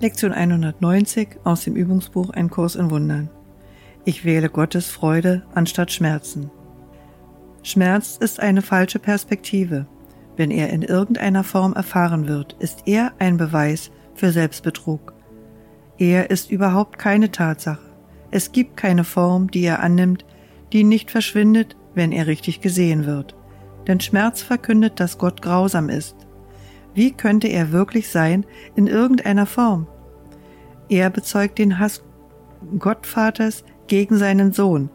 Lektion 0.00 0.32
190 0.32 1.28
aus 1.44 1.64
dem 1.64 1.76
Übungsbuch 1.76 2.30
Ein 2.30 2.50
Kurs 2.50 2.74
in 2.74 2.90
Wundern. 2.90 3.30
Ich 4.04 4.24
wähle 4.24 4.50
Gottes 4.50 4.88
Freude 4.88 5.44
anstatt 5.54 5.92
Schmerzen. 5.92 6.50
Schmerz 7.62 8.18
ist 8.20 8.40
eine 8.40 8.60
falsche 8.60 8.98
Perspektive. 8.98 9.86
Wenn 10.36 10.50
er 10.50 10.70
in 10.70 10.82
irgendeiner 10.82 11.44
Form 11.44 11.74
erfahren 11.74 12.26
wird, 12.26 12.54
ist 12.58 12.82
er 12.86 13.12
ein 13.20 13.36
Beweis 13.36 13.92
für 14.14 14.32
Selbstbetrug. 14.32 15.14
Er 15.96 16.28
ist 16.30 16.50
überhaupt 16.50 16.98
keine 16.98 17.30
Tatsache. 17.30 17.88
Es 18.32 18.50
gibt 18.50 18.76
keine 18.76 19.04
Form, 19.04 19.48
die 19.50 19.64
er 19.64 19.80
annimmt, 19.80 20.26
die 20.72 20.82
nicht 20.82 21.12
verschwindet, 21.12 21.76
wenn 21.94 22.10
er 22.10 22.26
richtig 22.26 22.60
gesehen 22.60 23.06
wird. 23.06 23.36
Denn 23.86 24.00
Schmerz 24.00 24.42
verkündet, 24.42 24.98
dass 24.98 25.18
Gott 25.18 25.40
grausam 25.40 25.88
ist. 25.88 26.23
Wie 26.94 27.10
könnte 27.10 27.48
er 27.48 27.72
wirklich 27.72 28.08
sein 28.08 28.46
in 28.76 28.86
irgendeiner 28.86 29.46
Form? 29.46 29.86
Er 30.88 31.10
bezeugt 31.10 31.58
den 31.58 31.78
Hass 31.78 32.02
Gottvaters 32.78 33.64
gegen 33.86 34.16
seinen 34.16 34.52
Sohn, 34.52 34.90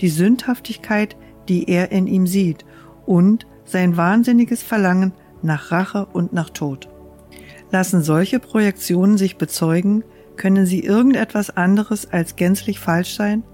die 0.00 0.08
Sündhaftigkeit, 0.08 1.16
die 1.48 1.68
er 1.68 1.92
in 1.92 2.06
ihm 2.06 2.26
sieht, 2.26 2.64
und 3.06 3.46
sein 3.64 3.96
wahnsinniges 3.96 4.62
Verlangen 4.62 5.12
nach 5.42 5.70
Rache 5.70 6.06
und 6.06 6.32
nach 6.32 6.50
Tod. 6.50 6.88
Lassen 7.70 8.02
solche 8.02 8.40
Projektionen 8.40 9.18
sich 9.18 9.36
bezeugen, 9.36 10.04
können 10.36 10.66
sie 10.66 10.80
irgendetwas 10.80 11.50
anderes 11.50 12.10
als 12.10 12.36
gänzlich 12.36 12.78
falsch 12.80 13.14
sein? 13.14 13.44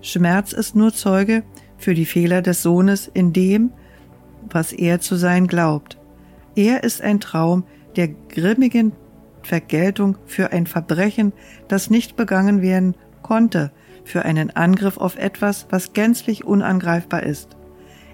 Schmerz 0.00 0.52
ist 0.52 0.76
nur 0.76 0.92
Zeuge 0.92 1.42
für 1.78 1.94
die 1.94 2.06
Fehler 2.06 2.42
des 2.42 2.62
Sohnes 2.62 3.10
in 3.12 3.32
dem, 3.32 3.72
was 4.48 4.72
er 4.72 5.00
zu 5.00 5.16
sein 5.16 5.46
glaubt. 5.46 5.98
Er 6.56 6.82
ist 6.84 7.02
ein 7.02 7.20
Traum 7.20 7.64
der 7.96 8.08
grimmigen 8.08 8.92
Vergeltung 9.42 10.18
für 10.26 10.52
ein 10.52 10.66
Verbrechen, 10.66 11.32
das 11.68 11.90
nicht 11.90 12.16
begangen 12.16 12.62
werden 12.62 12.96
konnte, 13.22 13.70
für 14.04 14.24
einen 14.24 14.50
Angriff 14.50 14.96
auf 14.96 15.16
etwas, 15.16 15.66
was 15.70 15.92
gänzlich 15.92 16.44
unangreifbar 16.44 17.22
ist. 17.22 17.56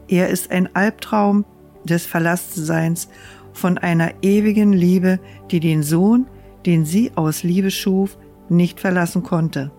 Er 0.09 0.29
ist 0.29 0.51
ein 0.51 0.75
Albtraum 0.75 1.45
des 1.85 2.05
Verlasstseins 2.07 3.09
von 3.53 3.79
einer 3.79 4.13
ewigen 4.23 4.73
Liebe, 4.73 5.21
die 5.51 5.61
den 5.61 5.83
Sohn, 5.83 6.27
den 6.67 6.85
sie 6.85 7.13
aus 7.15 7.43
Liebe 7.43 7.71
schuf, 7.71 8.19
nicht 8.49 8.81
verlassen 8.81 9.23
konnte. 9.23 9.71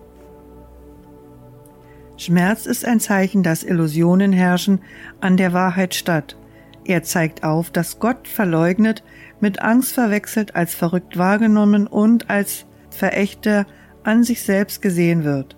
Schmerz 2.16 2.66
ist 2.66 2.84
ein 2.84 3.00
Zeichen, 3.00 3.42
dass 3.42 3.64
Illusionen 3.64 4.32
herrschen 4.32 4.80
an 5.20 5.36
der 5.36 5.52
Wahrheit 5.52 5.94
statt. 5.94 6.36
Er 6.84 7.02
zeigt 7.02 7.44
auf, 7.44 7.70
dass 7.70 7.98
Gott 7.98 8.28
verleugnet, 8.28 9.02
mit 9.40 9.62
Angst 9.62 9.92
verwechselt, 9.92 10.54
als 10.54 10.74
verrückt 10.74 11.16
wahrgenommen 11.16 11.86
und 11.86 12.30
als 12.30 12.66
Verächter 12.90 13.66
an 14.02 14.22
sich 14.22 14.42
selbst 14.42 14.82
gesehen 14.82 15.24
wird. 15.24 15.56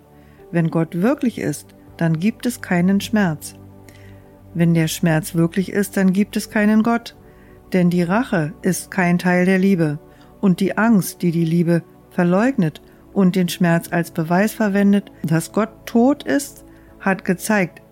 Wenn 0.53 0.71
Gott 0.71 1.03
wirklich 1.03 1.39
ist, 1.39 1.75
dann 1.97 2.21
gibt 2.21 2.47
es 2.47 2.61
keinen 2.61 3.01
Schmerz. 3.01 3.55
Wenn 4.55 4.73
der 4.73 4.89
Schmerz 4.89 5.35
wirklich 5.35 5.73
ist, 5.73 5.97
dann 5.97 6.13
gibt 6.13 6.37
es 6.37 6.51
keinen 6.51 6.83
Gott, 6.83 7.17
denn 7.73 7.91
die 7.91 8.03
Rache 8.03 8.55
ist 8.63 8.91
kein 8.91 9.19
Teil 9.19 9.45
der 9.45 9.59
Liebe, 9.59 9.99
und 10.41 10.61
die 10.61 10.79
Angst, 10.79 11.23
die 11.23 11.33
die 11.33 11.45
Liebe 11.45 11.83
verleugnet 12.11 12.81
und 13.13 13.35
den 13.35 13.49
Schmerz 13.49 13.89
als 13.91 14.11
Beweis 14.13 14.53
verwendet, 14.53 15.11
dass 15.25 15.53
Gott 15.53 15.71
tot 15.87 16.23
ist, 16.23 16.65
hat 17.01 17.25
gezeigt, 17.25 17.83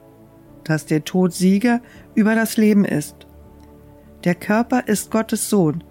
dass 0.65 0.87
der 0.87 1.05
Tod 1.05 1.33
Sieger 1.33 1.81
über 2.15 2.35
das 2.35 2.57
Leben 2.57 2.85
ist. 2.85 3.27
Der 4.25 4.35
Körper 4.35 4.87
ist 4.87 5.11
Gottes 5.11 5.51
Sohn, 5.51 5.85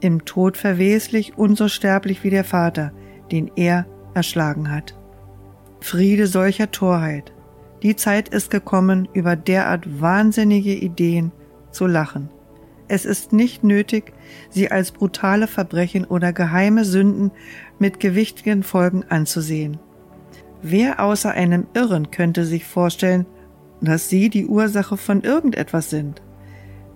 im 0.00 0.24
Tod 0.24 0.56
verweslich 0.56 1.36
und 1.36 1.56
so 1.56 1.68
sterblich 1.68 2.22
wie 2.22 2.30
der 2.30 2.44
Vater, 2.44 2.92
den 3.32 3.50
er 3.56 3.86
erschlagen 4.14 4.70
hat. 4.70 4.96
Friede 5.80 6.26
solcher 6.26 6.70
Torheit. 6.70 7.32
Die 7.82 7.96
Zeit 7.96 8.28
ist 8.28 8.50
gekommen, 8.50 9.08
über 9.12 9.36
derart 9.36 10.00
wahnsinnige 10.00 10.74
Ideen 10.74 11.32
zu 11.70 11.86
lachen. 11.86 12.30
Es 12.88 13.04
ist 13.04 13.32
nicht 13.32 13.64
nötig, 13.64 14.12
sie 14.48 14.70
als 14.70 14.92
brutale 14.92 15.46
Verbrechen 15.48 16.04
oder 16.04 16.32
geheime 16.32 16.84
Sünden 16.84 17.32
mit 17.78 18.00
gewichtigen 18.00 18.62
Folgen 18.62 19.04
anzusehen. 19.08 19.78
Wer 20.62 21.00
außer 21.00 21.32
einem 21.32 21.66
Irren 21.74 22.10
könnte 22.10 22.44
sich 22.44 22.64
vorstellen, 22.64 23.26
dass 23.80 24.08
sie 24.08 24.28
die 24.30 24.46
Ursache 24.46 24.96
von 24.96 25.22
irgendetwas 25.22 25.90
sind? 25.90 26.22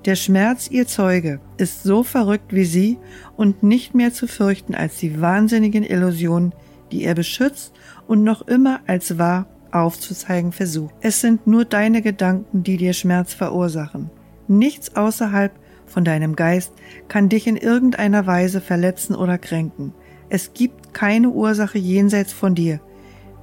Der 0.07 0.17
Schmerz, 0.17 0.69
ihr 0.71 0.87
Zeuge, 0.87 1.41
ist 1.59 1.83
so 1.83 2.03
verrückt 2.03 2.55
wie 2.55 2.65
sie 2.65 2.99
und 3.37 3.63
nicht 3.63 3.95
mehr 3.95 4.15
zu 4.15 4.27
fürchten 4.27 4.75
als 4.75 4.97
die 4.97 5.21
wahnsinnigen 5.21 5.85
Illusionen, 5.85 6.55
die 6.91 7.05
er 7.05 7.15
beschützt 7.15 7.75
und 8.07 8.25
noch 8.25 8.49
immer 8.49 8.81
als 8.87 9.19
wahr 9.19 9.47
aufzuzeigen 9.73 10.53
versucht. 10.53 10.95
Es 11.01 11.21
sind 11.21 11.47
nur 11.47 11.65
deine 11.65 12.01
Gedanken, 12.01 12.63
die 12.63 12.79
dir 12.79 12.95
Schmerz 12.95 13.35
verursachen. 13.35 14.11
Nichts 14.49 14.97
außerhalb 14.97 15.53
von 15.87 16.05
deinem 16.05 16.35
Geist 16.35 16.73
kann 17.09 17.29
dich 17.29 17.47
in 17.47 17.57
irgendeiner 17.57 18.27
Weise 18.27 18.61
verletzen 18.61 19.15
oder 19.15 19.39
kränken. 19.39 19.93
Es 20.29 20.55
gibt 20.55 20.95
keine 20.95 21.29
Ursache 21.29 21.79
jenseits 21.79 22.33
von 22.33 22.55
dir, 22.55 22.81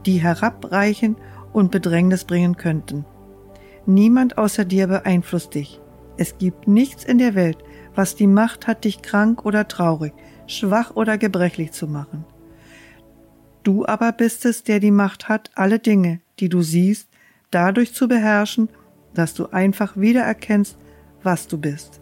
die 0.05 0.21
herabreichen 0.21 1.17
und 1.53 1.71
Bedrängnis 1.71 2.23
bringen 2.23 2.57
könnten. 2.57 3.05
Niemand 3.87 4.37
außer 4.37 4.65
dir 4.65 4.87
beeinflusst 4.87 5.55
dich. 5.55 5.79
Es 6.17 6.37
gibt 6.37 6.67
nichts 6.67 7.05
in 7.05 7.19
der 7.19 7.35
Welt, 7.35 7.57
was 7.95 8.15
die 8.15 8.27
Macht 8.27 8.67
hat, 8.67 8.83
dich 8.83 9.01
krank 9.01 9.45
oder 9.45 9.69
traurig, 9.69 10.13
schwach 10.45 10.95
oder 10.95 11.17
gebrechlich 11.17 11.71
zu 11.71 11.87
machen. 11.87 12.25
Du 13.63 13.85
aber 13.85 14.11
bist 14.11 14.45
es, 14.45 14.63
der 14.63 14.81
die 14.81 14.91
Macht 14.91 15.29
hat, 15.29 15.51
alle 15.55 15.79
Dinge, 15.79 16.19
die 16.39 16.49
du 16.49 16.61
siehst, 16.61 17.07
dadurch 17.49 17.93
zu 17.93 18.09
beherrschen, 18.09 18.67
dass 19.13 19.33
du 19.33 19.47
einfach 19.47 19.95
wiedererkennst, 19.95 20.77
was 21.23 21.47
du 21.47 21.57
bist. 21.57 22.01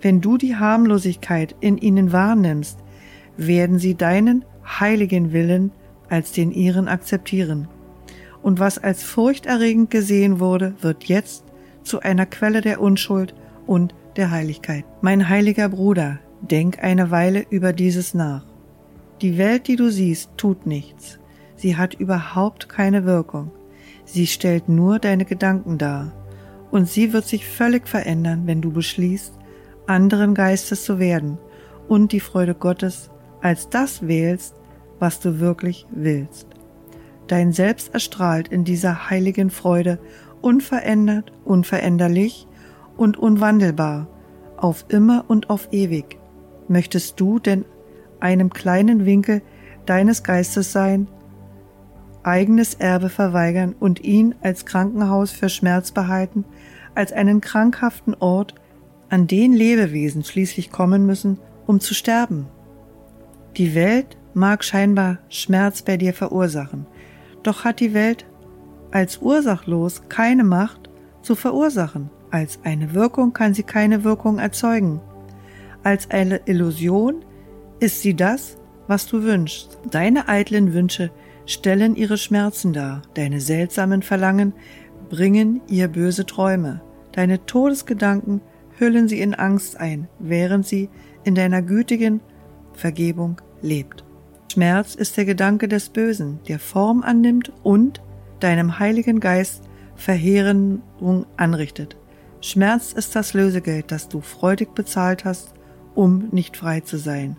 Wenn 0.00 0.22
du 0.22 0.38
die 0.38 0.56
Harmlosigkeit 0.56 1.54
in 1.60 1.76
ihnen 1.76 2.10
wahrnimmst, 2.12 2.78
werden 3.36 3.78
sie 3.78 3.96
deinen 3.96 4.46
heiligen 4.64 5.32
Willen 5.32 5.72
als 6.08 6.32
den 6.32 6.52
ihren 6.52 6.88
akzeptieren. 6.88 7.68
Und 8.42 8.58
was 8.58 8.78
als 8.78 9.02
furchterregend 9.02 9.90
gesehen 9.90 10.40
wurde, 10.40 10.74
wird 10.80 11.04
jetzt 11.04 11.44
zu 11.84 12.00
einer 12.00 12.26
Quelle 12.26 12.60
der 12.60 12.80
Unschuld 12.80 13.34
und 13.66 13.94
der 14.16 14.30
Heiligkeit. 14.30 14.84
Mein 15.00 15.28
heiliger 15.28 15.68
Bruder, 15.68 16.18
denk 16.40 16.82
eine 16.82 17.10
Weile 17.10 17.46
über 17.50 17.72
dieses 17.72 18.14
nach. 18.14 18.44
Die 19.20 19.38
Welt, 19.38 19.68
die 19.68 19.76
du 19.76 19.90
siehst, 19.90 20.30
tut 20.36 20.66
nichts. 20.66 21.18
Sie 21.56 21.76
hat 21.76 21.94
überhaupt 21.94 22.68
keine 22.68 23.04
Wirkung. 23.04 23.52
Sie 24.04 24.26
stellt 24.26 24.68
nur 24.68 24.98
deine 24.98 25.24
Gedanken 25.24 25.78
dar. 25.78 26.12
Und 26.72 26.88
sie 26.88 27.12
wird 27.12 27.26
sich 27.26 27.46
völlig 27.46 27.86
verändern, 27.86 28.42
wenn 28.46 28.60
du 28.60 28.72
beschließt, 28.72 29.32
anderen 29.86 30.34
Geistes 30.34 30.84
zu 30.84 30.98
werden 30.98 31.38
und 31.88 32.12
die 32.12 32.20
Freude 32.20 32.54
Gottes 32.54 33.10
als 33.40 33.68
das 33.68 34.06
wählst, 34.06 34.54
was 34.98 35.20
du 35.20 35.40
wirklich 35.40 35.86
willst. 35.90 36.46
Dein 37.26 37.52
Selbst 37.52 37.94
erstrahlt 37.94 38.48
in 38.48 38.64
dieser 38.64 39.10
heiligen 39.10 39.50
Freude 39.50 39.98
unverändert, 40.40 41.32
unveränderlich 41.44 42.46
und 42.96 43.16
unwandelbar, 43.16 44.08
auf 44.56 44.84
immer 44.88 45.24
und 45.28 45.50
auf 45.50 45.68
ewig. 45.72 46.18
Möchtest 46.68 47.18
du 47.20 47.38
denn 47.38 47.64
einem 48.20 48.50
kleinen 48.50 49.04
Winkel 49.04 49.42
deines 49.86 50.22
Geistes 50.22 50.72
sein, 50.72 51.08
eigenes 52.22 52.74
Erbe 52.74 53.08
verweigern 53.08 53.74
und 53.78 54.04
ihn 54.04 54.34
als 54.42 54.64
Krankenhaus 54.64 55.32
für 55.32 55.48
Schmerz 55.48 55.90
behalten, 55.90 56.44
als 56.94 57.12
einen 57.12 57.40
krankhaften 57.40 58.14
Ort, 58.14 58.54
an 59.08 59.26
den 59.26 59.52
Lebewesen 59.52 60.24
schließlich 60.24 60.70
kommen 60.70 61.04
müssen, 61.04 61.38
um 61.66 61.80
zu 61.80 61.94
sterben? 61.94 62.46
Die 63.56 63.74
Welt 63.74 64.16
mag 64.34 64.64
scheinbar 64.64 65.18
Schmerz 65.28 65.82
bei 65.82 65.96
dir 65.96 66.14
verursachen, 66.14 66.86
doch 67.42 67.64
hat 67.64 67.80
die 67.80 67.94
Welt 67.94 68.26
als 68.90 69.18
ursachlos 69.18 70.02
keine 70.08 70.44
Macht 70.44 70.90
zu 71.22 71.34
verursachen. 71.34 72.10
Als 72.30 72.60
eine 72.64 72.94
Wirkung 72.94 73.32
kann 73.32 73.54
sie 73.54 73.62
keine 73.62 74.04
Wirkung 74.04 74.38
erzeugen. 74.38 75.00
Als 75.82 76.10
eine 76.10 76.40
Illusion 76.46 77.24
ist 77.80 78.00
sie 78.00 78.14
das, 78.14 78.56
was 78.86 79.06
du 79.06 79.22
wünschst. 79.22 79.78
Deine 79.90 80.28
eitlen 80.28 80.72
Wünsche 80.72 81.10
stellen 81.46 81.96
ihre 81.96 82.16
Schmerzen 82.16 82.72
dar, 82.72 83.02
deine 83.14 83.40
seltsamen 83.40 84.02
Verlangen 84.02 84.52
bringen 85.10 85.60
ihr 85.68 85.88
böse 85.88 86.24
Träume, 86.24 86.80
deine 87.12 87.44
Todesgedanken 87.44 88.40
hüllen 88.78 89.08
sie 89.08 89.20
in 89.20 89.34
Angst 89.34 89.78
ein, 89.78 90.08
während 90.18 90.66
sie 90.66 90.88
in 91.24 91.34
deiner 91.34 91.62
gütigen 91.62 92.20
Vergebung 92.72 93.40
lebt. 93.60 94.04
Schmerz 94.52 94.94
ist 94.94 95.16
der 95.16 95.24
Gedanke 95.24 95.66
des 95.66 95.88
Bösen, 95.88 96.38
der 96.46 96.58
Form 96.58 97.02
annimmt 97.02 97.50
und 97.62 98.02
deinem 98.38 98.78
Heiligen 98.78 99.18
Geist 99.18 99.62
Verheerung 99.96 100.82
anrichtet. 101.38 101.96
Schmerz 102.42 102.92
ist 102.92 103.16
das 103.16 103.32
Lösegeld, 103.32 103.90
das 103.90 104.10
du 104.10 104.20
freudig 104.20 104.74
bezahlt 104.74 105.24
hast, 105.24 105.54
um 105.94 106.28
nicht 106.32 106.58
frei 106.58 106.80
zu 106.80 106.98
sein. 106.98 107.38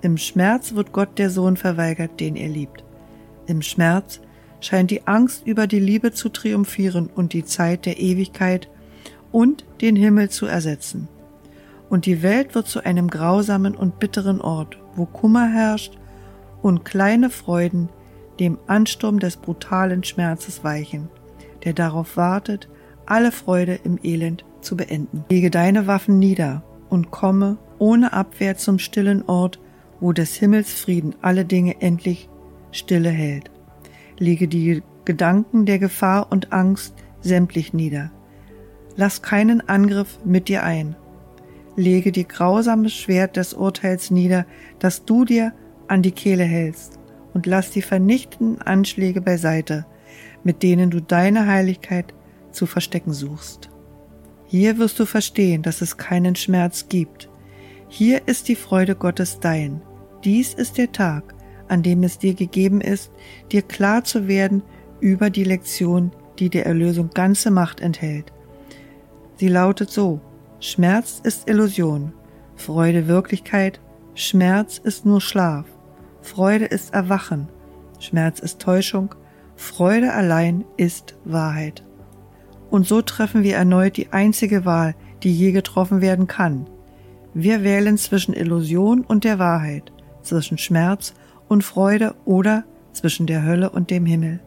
Im 0.00 0.16
Schmerz 0.16 0.74
wird 0.74 0.92
Gott 0.92 1.18
der 1.18 1.28
Sohn 1.28 1.58
verweigert, 1.58 2.18
den 2.20 2.36
er 2.36 2.48
liebt. 2.48 2.84
Im 3.46 3.60
Schmerz 3.60 4.22
scheint 4.60 4.90
die 4.90 5.06
Angst 5.06 5.46
über 5.46 5.66
die 5.66 5.78
Liebe 5.78 6.12
zu 6.12 6.30
triumphieren 6.30 7.10
und 7.14 7.34
die 7.34 7.44
Zeit 7.44 7.84
der 7.84 8.00
Ewigkeit 8.00 8.70
und 9.30 9.66
den 9.82 9.94
Himmel 9.94 10.30
zu 10.30 10.46
ersetzen. 10.46 11.06
Und 11.90 12.06
die 12.06 12.22
Welt 12.22 12.54
wird 12.54 12.66
zu 12.66 12.82
einem 12.82 13.08
grausamen 13.10 13.74
und 13.74 13.98
bitteren 13.98 14.40
Ort, 14.40 14.78
wo 14.96 15.04
Kummer 15.04 15.50
herrscht 15.50 15.98
und 16.64 16.82
kleine 16.82 17.28
Freuden 17.28 17.90
dem 18.40 18.58
Ansturm 18.66 19.18
des 19.18 19.36
brutalen 19.36 20.02
Schmerzes 20.02 20.64
weichen, 20.64 21.10
der 21.62 21.74
darauf 21.74 22.16
wartet, 22.16 22.70
alle 23.04 23.32
Freude 23.32 23.78
im 23.84 23.98
Elend 24.02 24.46
zu 24.62 24.74
beenden. 24.74 25.26
Lege 25.28 25.50
deine 25.50 25.86
Waffen 25.86 26.18
nieder 26.18 26.62
und 26.88 27.10
komme 27.10 27.58
ohne 27.78 28.14
Abwehr 28.14 28.56
zum 28.56 28.78
stillen 28.78 29.22
Ort, 29.28 29.60
wo 30.00 30.12
des 30.12 30.36
Himmels 30.36 30.72
Frieden 30.72 31.14
alle 31.20 31.44
Dinge 31.44 31.82
endlich 31.82 32.30
stille 32.72 33.10
hält. 33.10 33.50
Lege 34.18 34.48
die 34.48 34.82
Gedanken 35.04 35.66
der 35.66 35.78
Gefahr 35.78 36.28
und 36.32 36.54
Angst 36.54 36.94
sämtlich 37.20 37.74
nieder. 37.74 38.10
Lass 38.96 39.20
keinen 39.20 39.68
Angriff 39.68 40.18
mit 40.24 40.48
dir 40.48 40.62
ein. 40.62 40.96
Lege 41.76 42.10
die 42.10 42.26
grausame 42.26 42.88
Schwert 42.88 43.36
des 43.36 43.52
Urteils 43.52 44.10
nieder, 44.10 44.46
das 44.78 45.04
du 45.04 45.26
dir 45.26 45.52
an 45.88 46.02
die 46.02 46.12
Kehle 46.12 46.44
hältst, 46.44 46.98
und 47.32 47.46
lass 47.46 47.70
die 47.70 47.82
vernichtenden 47.82 48.62
Anschläge 48.62 49.20
beiseite, 49.20 49.86
mit 50.44 50.62
denen 50.62 50.90
du 50.90 51.00
deine 51.00 51.46
Heiligkeit 51.46 52.14
zu 52.52 52.66
verstecken 52.66 53.12
suchst. 53.12 53.70
Hier 54.46 54.78
wirst 54.78 55.00
du 55.00 55.06
verstehen, 55.06 55.62
dass 55.62 55.80
es 55.80 55.96
keinen 55.96 56.36
Schmerz 56.36 56.88
gibt. 56.88 57.28
Hier 57.88 58.22
ist 58.26 58.48
die 58.48 58.54
Freude 58.54 58.94
Gottes 58.94 59.40
dein. 59.40 59.82
Dies 60.22 60.54
ist 60.54 60.78
der 60.78 60.92
Tag, 60.92 61.34
an 61.68 61.82
dem 61.82 62.02
es 62.02 62.18
dir 62.18 62.34
gegeben 62.34 62.80
ist, 62.80 63.10
dir 63.50 63.62
klar 63.62 64.04
zu 64.04 64.28
werden 64.28 64.62
über 65.00 65.30
die 65.30 65.44
Lektion, 65.44 66.12
die 66.38 66.50
der 66.50 66.66
Erlösung 66.66 67.10
ganze 67.10 67.50
Macht 67.50 67.80
enthält. 67.80 68.32
Sie 69.36 69.48
lautet 69.48 69.90
so, 69.90 70.20
Schmerz 70.60 71.20
ist 71.22 71.48
Illusion, 71.48 72.12
Freude 72.56 73.08
Wirklichkeit, 73.08 73.80
Schmerz 74.14 74.78
ist 74.78 75.04
nur 75.04 75.20
Schlaf, 75.20 75.66
Freude 76.24 76.64
ist 76.64 76.94
Erwachen, 76.94 77.48
Schmerz 78.00 78.40
ist 78.40 78.58
Täuschung, 78.58 79.14
Freude 79.56 80.14
allein 80.14 80.64
ist 80.78 81.16
Wahrheit. 81.26 81.84
Und 82.70 82.86
so 82.86 83.02
treffen 83.02 83.42
wir 83.42 83.56
erneut 83.56 83.98
die 83.98 84.10
einzige 84.10 84.64
Wahl, 84.64 84.94
die 85.22 85.30
je 85.30 85.52
getroffen 85.52 86.00
werden 86.00 86.26
kann. 86.26 86.66
Wir 87.34 87.62
wählen 87.62 87.98
zwischen 87.98 88.32
Illusion 88.32 89.02
und 89.02 89.24
der 89.24 89.38
Wahrheit, 89.38 89.92
zwischen 90.22 90.56
Schmerz 90.56 91.12
und 91.46 91.62
Freude 91.62 92.14
oder 92.24 92.64
zwischen 92.92 93.26
der 93.26 93.44
Hölle 93.44 93.68
und 93.68 93.90
dem 93.90 94.06
Himmel. 94.06 94.40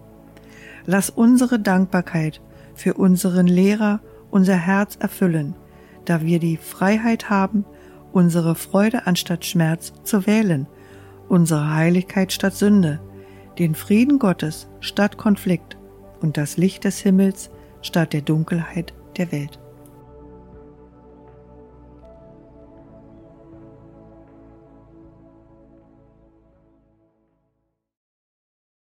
Lass 0.87 1.11
unsere 1.11 1.59
Dankbarkeit 1.59 2.41
für 2.73 2.95
unseren 2.95 3.45
Lehrer 3.45 3.99
unser 4.31 4.55
Herz 4.55 4.95
erfüllen, 4.99 5.53
da 6.05 6.23
wir 6.23 6.39
die 6.39 6.57
Freiheit 6.57 7.29
haben, 7.29 7.65
unsere 8.11 8.55
Freude 8.55 9.05
anstatt 9.05 9.45
Schmerz 9.45 9.93
zu 10.03 10.25
wählen, 10.25 10.65
unsere 11.29 11.73
Heiligkeit 11.73 12.31
statt 12.31 12.55
Sünde, 12.55 12.99
den 13.59 13.75
Frieden 13.75 14.19
Gottes 14.19 14.67
statt 14.79 15.17
Konflikt 15.17 15.77
und 16.21 16.37
das 16.37 16.57
Licht 16.57 16.83
des 16.83 16.99
Himmels 16.99 17.49
statt 17.81 18.13
der 18.13 18.21
Dunkelheit 18.21 18.93
der 19.17 19.31
Welt. 19.31 19.59